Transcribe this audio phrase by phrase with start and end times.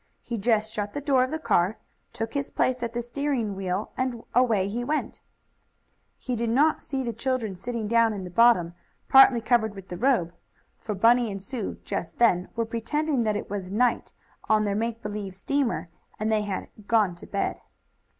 [0.23, 1.77] He just shut the door of the car,
[2.11, 5.21] took his place at the steering wheel and away he went.
[6.17, 8.73] He did not see the children sitting down in the bottom,
[9.09, 10.33] partly covered with the robe.
[10.79, 14.11] For Bunny and Sue, just then, were pretending that it was night
[14.49, 15.89] on their make believe steamer,
[16.19, 17.61] and they had "gone to bed."